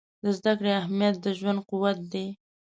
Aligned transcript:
د 0.23 0.25
زده 0.37 0.51
کړې 0.59 0.71
اهمیت 0.81 1.15
د 1.21 1.25
ژوند 1.39 1.59
قوت 1.69 1.97
دی. 2.11 2.27